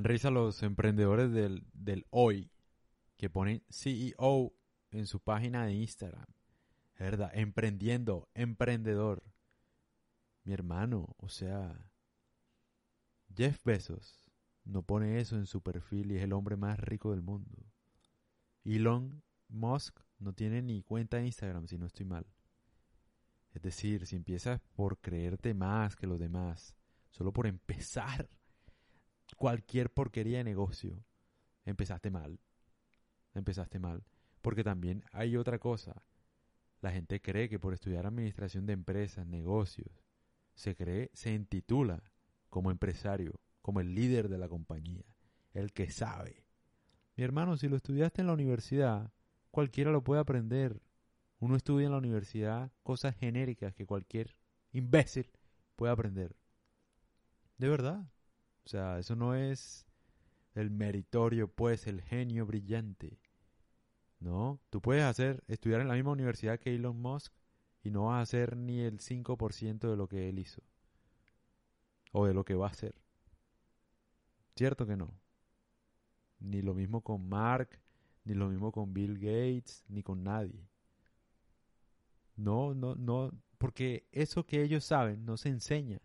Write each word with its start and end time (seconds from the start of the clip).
dan 0.00 0.04
risa 0.04 0.30
los 0.30 0.62
emprendedores 0.62 1.30
del, 1.30 1.66
del 1.74 2.06
hoy 2.08 2.50
que 3.18 3.28
ponen 3.28 3.62
CEO 3.68 4.54
en 4.90 5.06
su 5.06 5.20
página 5.20 5.66
de 5.66 5.74
Instagram. 5.74 6.26
¿Verdad? 6.98 7.30
Emprendiendo, 7.34 8.30
emprendedor. 8.32 9.22
Mi 10.44 10.54
hermano, 10.54 11.14
o 11.18 11.28
sea, 11.28 11.90
Jeff 13.34 13.62
Bezos 13.62 14.30
no 14.64 14.82
pone 14.82 15.20
eso 15.20 15.36
en 15.36 15.44
su 15.44 15.62
perfil 15.62 16.12
y 16.12 16.16
es 16.16 16.22
el 16.22 16.32
hombre 16.32 16.56
más 16.56 16.80
rico 16.80 17.10
del 17.10 17.20
mundo. 17.20 17.50
Elon 18.64 19.22
Musk 19.48 20.00
no 20.18 20.32
tiene 20.32 20.62
ni 20.62 20.82
cuenta 20.82 21.18
de 21.18 21.26
Instagram, 21.26 21.66
si 21.66 21.76
no 21.76 21.84
estoy 21.86 22.06
mal. 22.06 22.26
Es 23.52 23.60
decir, 23.60 24.06
si 24.06 24.16
empiezas 24.16 24.60
por 24.74 24.98
creerte 24.98 25.52
más 25.52 25.94
que 25.94 26.06
los 26.06 26.18
demás, 26.18 26.74
solo 27.10 27.34
por 27.34 27.46
empezar 27.46 28.30
cualquier 29.34 29.90
porquería 29.90 30.38
de 30.38 30.44
negocio, 30.44 31.04
empezaste 31.64 32.10
mal. 32.10 32.40
Empezaste 33.34 33.78
mal. 33.78 34.04
Porque 34.42 34.64
también 34.64 35.04
hay 35.12 35.36
otra 35.36 35.58
cosa. 35.58 36.02
La 36.80 36.92
gente 36.92 37.20
cree 37.20 37.48
que 37.48 37.58
por 37.58 37.74
estudiar 37.74 38.06
administración 38.06 38.66
de 38.66 38.72
empresas, 38.72 39.26
negocios, 39.26 40.02
se 40.54 40.74
cree, 40.74 41.10
se 41.12 41.32
intitula 41.32 42.02
como 42.48 42.70
empresario, 42.70 43.40
como 43.62 43.80
el 43.80 43.94
líder 43.94 44.28
de 44.28 44.38
la 44.38 44.48
compañía, 44.48 45.04
el 45.52 45.72
que 45.72 45.90
sabe. 45.90 46.44
Mi 47.16 47.24
hermano, 47.24 47.56
si 47.56 47.68
lo 47.68 47.76
estudiaste 47.76 48.22
en 48.22 48.26
la 48.26 48.32
universidad, 48.32 49.12
cualquiera 49.50 49.90
lo 49.90 50.02
puede 50.02 50.20
aprender. 50.20 50.80
Uno 51.38 51.56
estudia 51.56 51.86
en 51.86 51.92
la 51.92 51.98
universidad 51.98 52.72
cosas 52.82 53.16
genéricas 53.16 53.74
que 53.74 53.86
cualquier 53.86 54.36
imbécil 54.72 55.30
puede 55.76 55.92
aprender. 55.92 56.36
De 57.58 57.68
verdad. 57.68 58.10
Sea, 58.70 59.00
eso 59.00 59.16
no 59.16 59.34
es 59.34 59.84
el 60.54 60.70
meritorio, 60.70 61.48
pues, 61.48 61.88
el 61.88 62.00
genio 62.02 62.46
brillante. 62.46 63.18
No, 64.20 64.60
tú 64.70 64.80
puedes 64.80 65.02
hacer, 65.02 65.42
estudiar 65.48 65.80
en 65.80 65.88
la 65.88 65.94
misma 65.94 66.12
universidad 66.12 66.60
que 66.60 66.72
Elon 66.72 67.02
Musk 67.02 67.32
y 67.82 67.90
no 67.90 68.04
vas 68.04 68.18
a 68.18 68.20
hacer 68.20 68.56
ni 68.56 68.78
el 68.78 69.00
5% 69.00 69.90
de 69.90 69.96
lo 69.96 70.06
que 70.06 70.28
él 70.28 70.38
hizo. 70.38 70.62
O 72.12 72.26
de 72.26 72.32
lo 72.32 72.44
que 72.44 72.54
va 72.54 72.68
a 72.68 72.70
hacer. 72.70 72.94
Cierto 74.54 74.86
que 74.86 74.96
no. 74.96 75.18
Ni 76.38 76.62
lo 76.62 76.72
mismo 76.72 77.00
con 77.00 77.28
Mark, 77.28 77.80
ni 78.22 78.34
lo 78.34 78.48
mismo 78.48 78.70
con 78.70 78.94
Bill 78.94 79.18
Gates, 79.18 79.82
ni 79.88 80.04
con 80.04 80.22
nadie. 80.22 80.64
No, 82.36 82.72
no, 82.72 82.94
no, 82.94 83.32
porque 83.58 84.06
eso 84.12 84.46
que 84.46 84.62
ellos 84.62 84.84
saben 84.84 85.24
no 85.24 85.36
se 85.36 85.48
enseña. 85.48 86.00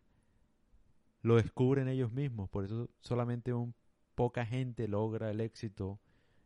Lo 1.26 1.38
descubren 1.38 1.88
ellos 1.88 2.12
mismos, 2.12 2.52
por 2.52 2.66
eso 2.66 2.88
solamente 3.00 3.52
un 3.52 3.74
poca 4.14 4.46
gente 4.46 4.88
logra 4.88 5.32
el 5.32 5.42
éxito 5.42 6.00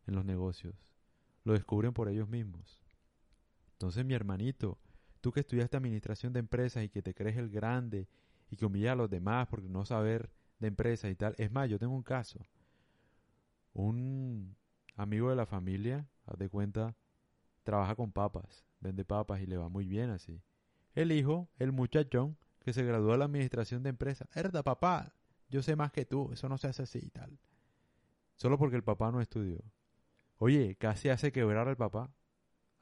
en 0.06 0.14
los 0.14 0.24
negocios. 0.24 0.74
Lo 1.44 1.52
descubren 1.52 1.92
por 1.92 2.08
ellos 2.08 2.30
mismos. 2.30 2.80
Entonces, 3.72 4.06
mi 4.06 4.14
hermanito, 4.14 4.78
tú 5.20 5.32
que 5.32 5.40
estudiaste 5.40 5.76
administración 5.76 6.32
de 6.32 6.40
empresas 6.40 6.82
y 6.82 6.88
que 6.88 7.02
te 7.02 7.12
crees 7.12 7.36
el 7.36 7.50
grande 7.50 8.08
y 8.48 8.56
que 8.56 8.64
humilla 8.64 8.92
a 8.92 8.94
los 8.94 9.10
demás 9.10 9.48
porque 9.48 9.68
no 9.68 9.84
saber 9.84 10.30
de 10.60 10.68
empresas 10.68 11.10
y 11.10 11.14
tal. 11.14 11.34
Es 11.36 11.52
más, 11.52 11.68
yo 11.68 11.78
tengo 11.78 11.94
un 11.94 12.02
caso. 12.02 12.40
Un 13.74 14.56
amigo 14.96 15.28
de 15.28 15.36
la 15.36 15.44
familia, 15.44 16.08
haz 16.24 16.38
de 16.38 16.48
cuenta, 16.48 16.96
trabaja 17.64 17.96
con 17.96 18.12
papas, 18.12 18.64
vende 18.80 19.04
papas 19.04 19.42
y 19.42 19.46
le 19.46 19.58
va 19.58 19.68
muy 19.68 19.86
bien 19.86 20.08
así. 20.08 20.40
El 20.94 21.12
hijo, 21.12 21.50
el 21.58 21.70
muchachón, 21.70 22.38
que 22.60 22.72
se 22.72 22.84
graduó 22.84 23.12
de 23.12 23.18
la 23.18 23.24
administración 23.24 23.82
de 23.82 23.90
empresas. 23.90 24.28
Herda, 24.34 24.62
papá, 24.62 25.12
yo 25.48 25.62
sé 25.62 25.76
más 25.76 25.92
que 25.92 26.04
tú, 26.04 26.30
eso 26.32 26.48
no 26.48 26.58
se 26.58 26.68
hace 26.68 26.82
así 26.82 27.00
y 27.02 27.10
tal. 27.10 27.38
Solo 28.36 28.58
porque 28.58 28.76
el 28.76 28.84
papá 28.84 29.10
no 29.10 29.20
estudió. 29.20 29.62
Oye, 30.38 30.76
casi 30.76 31.08
hace 31.08 31.32
quebrar 31.32 31.68
al 31.68 31.76
papá. 31.76 32.14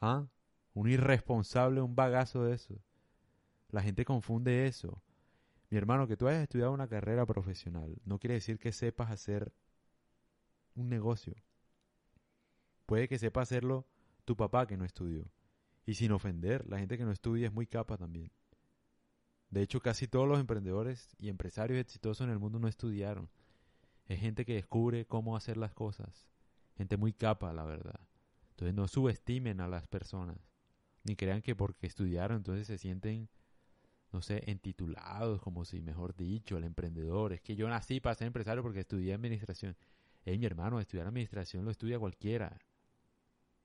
¿Ah? 0.00 0.28
Un 0.74 0.88
irresponsable, 0.88 1.80
un 1.80 1.96
bagazo 1.96 2.44
de 2.44 2.54
eso. 2.54 2.80
La 3.70 3.82
gente 3.82 4.04
confunde 4.04 4.66
eso. 4.66 5.02
Mi 5.70 5.76
hermano, 5.76 6.06
que 6.06 6.16
tú 6.16 6.28
hayas 6.28 6.42
estudiado 6.42 6.72
una 6.72 6.88
carrera 6.88 7.26
profesional 7.26 8.00
no 8.04 8.18
quiere 8.18 8.34
decir 8.34 8.58
que 8.58 8.72
sepas 8.72 9.10
hacer 9.10 9.52
un 10.74 10.88
negocio. 10.88 11.34
Puede 12.86 13.08
que 13.08 13.18
sepa 13.18 13.42
hacerlo 13.42 13.86
tu 14.24 14.36
papá 14.36 14.66
que 14.66 14.76
no 14.76 14.84
estudió. 14.84 15.30
Y 15.84 15.94
sin 15.94 16.12
ofender, 16.12 16.66
la 16.68 16.78
gente 16.78 16.96
que 16.96 17.04
no 17.04 17.12
estudia 17.12 17.48
es 17.48 17.52
muy 17.52 17.66
capa 17.66 17.96
también. 17.96 18.30
De 19.50 19.62
hecho, 19.62 19.80
casi 19.80 20.08
todos 20.08 20.28
los 20.28 20.38
emprendedores 20.38 21.16
y 21.18 21.28
empresarios 21.28 21.80
exitosos 21.80 22.24
en 22.24 22.30
el 22.30 22.38
mundo 22.38 22.58
no 22.58 22.68
estudiaron. 22.68 23.28
Es 24.06 24.20
gente 24.20 24.44
que 24.44 24.54
descubre 24.54 25.06
cómo 25.06 25.36
hacer 25.36 25.56
las 25.56 25.72
cosas. 25.72 26.28
Gente 26.76 26.96
muy 26.96 27.12
capa, 27.12 27.52
la 27.52 27.64
verdad. 27.64 28.00
Entonces 28.50 28.74
no 28.74 28.88
subestimen 28.88 29.60
a 29.60 29.68
las 29.68 29.86
personas. 29.86 30.38
Ni 31.04 31.16
crean 31.16 31.42
que 31.42 31.54
porque 31.54 31.86
estudiaron 31.86 32.38
entonces 32.38 32.66
se 32.66 32.78
sienten 32.78 33.28
no 34.12 34.22
sé, 34.22 34.42
entitulados, 34.46 35.40
como 35.42 35.64
si, 35.64 35.82
mejor 35.82 36.16
dicho, 36.16 36.56
el 36.56 36.64
emprendedor. 36.64 37.32
Es 37.32 37.40
que 37.40 37.56
yo 37.56 37.68
nací 37.68 38.00
para 38.00 38.14
ser 38.14 38.26
empresario 38.26 38.62
porque 38.62 38.80
estudié 38.80 39.14
administración. 39.14 39.76
Hey, 40.24 40.38
mi 40.38 40.46
hermano, 40.46 40.80
estudiar 40.80 41.06
administración 41.06 41.64
lo 41.64 41.70
estudia 41.70 41.98
cualquiera. 41.98 42.58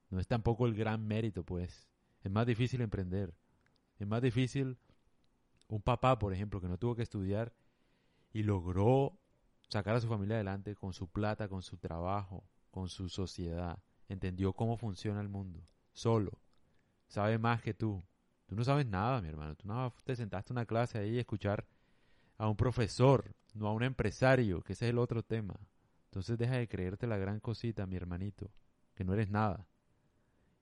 No 0.10 0.20
es 0.20 0.28
tampoco 0.28 0.66
el 0.66 0.76
gran 0.76 1.06
mérito, 1.08 1.44
pues. 1.44 1.88
Es 2.22 2.32
más 2.32 2.46
difícil 2.46 2.82
emprender. 2.82 3.34
Es 4.00 4.08
más 4.08 4.22
difícil 4.22 4.78
un 5.68 5.82
papá, 5.82 6.20
por 6.20 6.34
ejemplo, 6.34 6.62
que 6.62 6.68
no 6.68 6.78
tuvo 6.78 6.96
que 6.96 7.04
estudiar 7.04 7.54
y 8.32 8.44
logró 8.44 9.18
sacar 9.70 9.96
a 9.96 10.02
su 10.02 10.08
familia 10.08 10.36
adelante 10.36 10.76
con 10.76 10.94
su 10.94 11.08
plata, 11.08 11.48
con 11.48 11.62
su 11.62 11.78
trabajo, 11.78 12.44
con 12.70 12.90
su 12.90 13.10
sociedad. 13.10 13.80
Entendió 14.08 14.54
cómo 14.54 14.78
funciona 14.78 15.22
el 15.22 15.30
mundo. 15.30 15.64
Solo. 15.94 16.40
Sabe 17.08 17.38
más 17.38 17.62
que 17.62 17.74
tú. 17.74 18.04
Tú 18.46 18.56
no 18.56 18.64
sabes 18.64 18.86
nada, 18.86 19.22
mi 19.22 19.30
hermano. 19.30 19.56
Tú 19.56 19.68
no 19.68 19.94
te 20.04 20.16
sentaste 20.16 20.52
en 20.54 20.58
una 20.58 20.66
clase 20.66 20.98
ahí 20.98 21.16
y 21.16 21.20
escuchar 21.20 21.66
a 22.38 22.48
un 22.48 22.56
profesor, 22.56 23.36
no 23.54 23.68
a 23.68 23.74
un 23.74 23.84
empresario, 23.84 24.62
que 24.62 24.74
ese 24.74 24.86
es 24.86 24.90
el 24.90 25.00
otro 25.00 25.24
tema. 25.24 25.56
Entonces 26.06 26.38
deja 26.38 26.58
de 26.58 26.68
creerte 26.68 27.08
la 27.08 27.18
gran 27.18 27.40
cosita, 27.40 27.88
mi 27.88 27.96
hermanito, 27.96 28.52
que 28.94 29.04
no 29.04 29.14
eres 29.14 29.30
nada. 29.30 29.68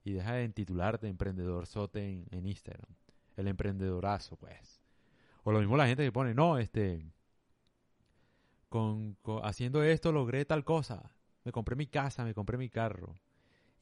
Y 0.04 0.12
deja 0.12 0.34
de 0.34 0.48
titularte 0.48 1.08
emprendedor 1.08 1.66
sote 1.66 2.08
en, 2.08 2.26
en 2.30 2.46
Instagram. 2.46 2.90
El 3.36 3.48
emprendedorazo, 3.48 4.36
pues. 4.36 4.71
O 5.44 5.52
lo 5.52 5.58
mismo 5.58 5.76
la 5.76 5.86
gente 5.86 6.04
que 6.04 6.12
pone, 6.12 6.34
no, 6.34 6.58
este, 6.58 7.12
con, 8.68 9.16
haciendo 9.42 9.82
esto 9.82 10.12
logré 10.12 10.44
tal 10.44 10.64
cosa. 10.64 11.12
Me 11.44 11.52
compré 11.52 11.76
mi 11.76 11.86
casa, 11.86 12.24
me 12.24 12.34
compré 12.34 12.56
mi 12.56 12.68
carro 12.68 13.14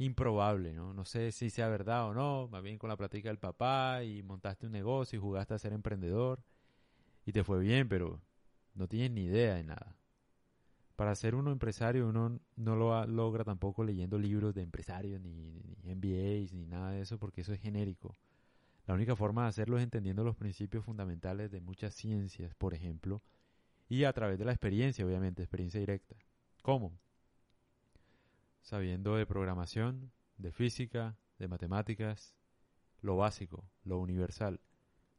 improbable, 0.05 0.73
¿no? 0.73 0.95
No 0.95 1.05
sé 1.05 1.31
si 1.31 1.51
sea 1.51 1.69
verdad 1.69 2.09
o 2.09 2.15
no, 2.15 2.49
más 2.49 2.63
bien 2.63 2.79
con 2.79 2.89
la 2.89 2.97
plática 2.97 3.29
del 3.29 3.39
papá 3.39 4.03
y 4.03 4.23
montaste 4.23 4.67
un 4.67 4.73
negocio 4.73 5.19
y 5.19 5.21
jugaste 5.21 5.55
a 5.55 5.59
ser 5.59 5.73
emprendedor 5.75 6.43
y 7.27 7.33
te 7.33 7.45
fue 7.45 7.61
bien, 7.61 7.89
pero 7.89 8.21
no 8.75 8.89
tienes 8.89 9.11
ni 9.11 9.25
idea 9.25 9.57
de 9.57 9.65
nada. 9.65 9.97
Para 10.97 11.15
ser 11.15 11.35
uno 11.35 11.53
empresario 11.53 12.09
uno 12.09 12.41
no 12.57 12.77
lo 12.77 13.07
logra 13.07 13.45
tampoco 13.45 13.85
leyendo 13.85 14.19
libros 14.19 14.55
de 14.55 14.63
empresarios, 14.63 15.21
ni, 15.21 15.61
ni 15.83 15.95
MBAs, 15.95 16.53
ni 16.53 16.67
nada 16.67 16.93
de 16.93 17.03
eso, 17.03 17.19
porque 17.19 17.43
eso 17.43 17.53
es 17.53 17.61
genérico. 17.61 18.17
La 18.87 18.95
única 18.95 19.17
forma 19.17 19.43
de 19.43 19.49
hacerlo 19.49 19.79
es 19.79 19.85
entendiendo 19.85 20.25
los 20.25 20.37
principios 20.37 20.85
fundamentales 20.85 21.51
de 21.51 21.61
muchas 21.61 21.95
ciencias, 21.95 22.55
por 22.55 22.75
ejemplo, 22.75 23.23
y 23.89 24.05
a 24.05 24.13
través 24.13 24.39
de 24.39 24.45
la 24.45 24.53
experiencia, 24.53 25.05
obviamente, 25.05 25.43
experiencia 25.43 25.81
directa. 25.81 26.17
¿Cómo? 26.63 26.99
sabiendo 28.63 29.17
de 29.17 29.27
programación, 29.27 30.13
de 30.37 30.53
física, 30.53 31.17
de 31.39 31.49
matemáticas, 31.49 32.37
lo 33.01 33.17
básico, 33.17 33.69
lo 33.85 33.99
universal, 33.99 34.61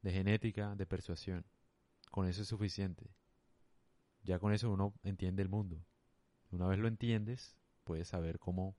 de 0.02 0.12
genética, 0.12 0.76
de 0.76 0.86
persuasión. 0.86 1.46
Con 2.12 2.28
eso 2.28 2.42
es 2.42 2.48
suficiente. 2.48 3.10
Ya 4.24 4.40
con 4.40 4.54
eso 4.54 4.72
uno 4.72 4.94
entiende 5.04 5.42
el 5.42 5.50
mundo. 5.50 5.84
Una 6.52 6.68
vez 6.68 6.80
lo 6.80 6.88
entiendes, 6.88 7.58
puedes 7.84 8.08
saber 8.08 8.40
cómo, 8.40 8.76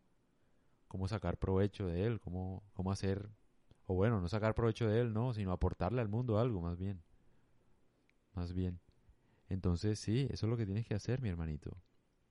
cómo 0.88 1.08
sacar 1.08 1.38
provecho 1.38 1.86
de 1.86 2.06
él, 2.06 2.20
cómo, 2.20 2.62
cómo 2.72 2.92
hacer, 2.92 3.28
o 3.86 3.94
bueno, 3.94 4.20
no 4.20 4.28
sacar 4.28 4.54
provecho 4.54 4.88
de 4.88 5.00
él, 5.00 5.12
no, 5.12 5.32
sino 5.34 5.52
aportarle 5.52 6.00
al 6.00 6.08
mundo 6.08 6.38
algo, 6.38 6.60
más 6.60 6.78
bien. 6.78 7.02
Más 8.34 8.52
bien. 8.52 8.80
Entonces, 9.48 9.98
sí, 9.98 10.26
eso 10.30 10.46
es 10.46 10.50
lo 10.50 10.56
que 10.56 10.66
tienes 10.66 10.86
que 10.86 10.94
hacer, 10.94 11.20
mi 11.20 11.28
hermanito. 11.28 11.76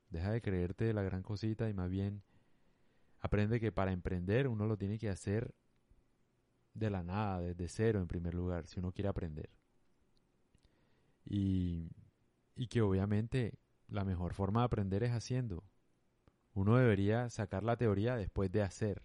Deja 0.09 0.31
de 0.31 0.41
creerte 0.41 0.93
la 0.93 1.03
gran 1.03 1.23
cosita 1.23 1.69
y 1.69 1.73
más 1.73 1.89
bien 1.89 2.23
aprende 3.19 3.59
que 3.59 3.71
para 3.71 3.91
emprender 3.91 4.47
uno 4.47 4.65
lo 4.65 4.77
tiene 4.77 4.97
que 4.97 5.09
hacer 5.09 5.53
de 6.73 6.89
la 6.89 7.03
nada, 7.03 7.41
desde 7.41 7.67
cero 7.67 7.99
en 7.99 8.07
primer 8.07 8.33
lugar, 8.33 8.65
si 8.67 8.79
uno 8.79 8.91
quiere 8.91 9.09
aprender. 9.09 9.49
Y, 11.25 11.91
y 12.55 12.67
que 12.67 12.81
obviamente 12.81 13.59
la 13.87 14.03
mejor 14.05 14.33
forma 14.33 14.61
de 14.61 14.65
aprender 14.65 15.03
es 15.03 15.11
haciendo. 15.11 15.63
Uno 16.53 16.77
debería 16.77 17.29
sacar 17.29 17.63
la 17.63 17.77
teoría 17.77 18.15
después 18.15 18.51
de 18.51 18.63
hacer. 18.63 19.03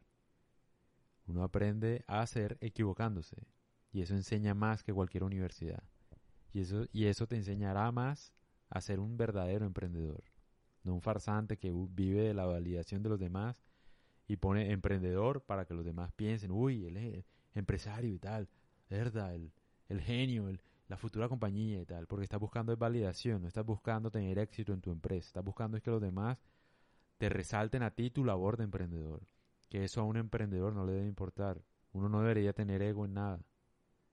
Uno 1.27 1.43
aprende 1.43 2.05
a 2.07 2.21
hacer 2.21 2.59
equivocándose. 2.61 3.47
Y 3.93 4.03
eso 4.03 4.15
enseña 4.15 4.55
más 4.55 4.83
que 4.83 4.93
cualquier 4.93 5.25
universidad. 5.25 5.83
Y 6.53 6.61
eso, 6.61 6.87
y 6.93 7.07
eso 7.07 7.27
te 7.27 7.37
enseñará 7.37 7.91
más 7.93 8.33
a 8.69 8.81
ser 8.81 9.01
un 9.01 9.17
verdadero 9.17 9.67
emprendedor 9.67 10.25
no 10.87 10.95
un 10.95 11.03
farsante 11.03 11.59
que 11.59 11.73
vive 11.91 12.23
de 12.23 12.35
la 12.35 12.47
validación 12.47 13.03
de 13.03 13.11
los 13.11 13.19
demás 13.19 13.63
y 14.29 14.37
pone 14.37 14.71
emprendedor 14.71 15.43
para 15.43 15.67
que 15.67 15.75
los 15.75 15.85
demás 15.85 16.13
piensen, 16.13 16.51
uy, 16.51 16.87
él 16.87 16.97
es 16.97 17.25
empresario 17.55 18.13
y 18.13 18.19
tal, 18.19 18.49
verdad, 18.89 19.35
el, 19.35 19.53
el 19.89 20.01
genio, 20.01 20.49
el, 20.49 20.61
la 20.89 20.97
futura 20.97 21.29
compañía 21.29 21.81
y 21.81 21.87
tal, 21.87 22.07
porque 22.07 22.25
estás 22.25 22.41
buscando 22.41 22.77
validación, 22.77 23.43
no 23.43 23.49
estás 23.49 23.67
buscando 23.67 24.11
tener 24.11 24.39
éxito 24.39 24.73
en 24.73 24.81
tu 24.81 24.91
empresa, 24.91 25.27
estás 25.27 25.45
buscando 25.45 25.77
es 25.77 25.83
que 25.83 25.91
los 25.91 26.01
demás 26.01 26.39
te 27.19 27.29
resalten 27.29 27.83
a 27.83 27.91
ti 27.91 28.11
tu 28.11 28.25
labor 28.25 28.57
de 28.57 28.65
emprendedor, 28.65 29.27
que 29.69 29.85
eso 29.85 30.01
a 30.01 30.05
un 30.05 30.17
emprendedor 30.17 30.73
no 30.75 30.85
le 30.85 30.93
debe 30.93 31.07
importar, 31.07 31.61
uno 31.93 32.09
no 32.09 32.21
debería 32.21 32.53
tener 32.53 32.83
ego 32.83 33.05
en 33.05 33.15
nada, 33.15 33.41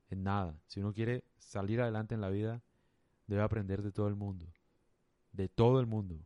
en 0.10 0.24
nada, 0.24 0.58
si 0.68 0.80
uno 0.80 0.94
quiere 0.94 1.24
salir 1.38 1.82
adelante 1.82 2.16
en 2.16 2.22
la 2.22 2.30
vida, 2.30 2.62
debe 3.28 3.42
aprender 3.42 3.82
de 3.82 3.92
todo 3.92 4.08
el 4.08 4.16
mundo, 4.16 4.48
de 5.32 5.50
todo 5.50 5.80
el 5.80 5.86
mundo, 5.86 6.20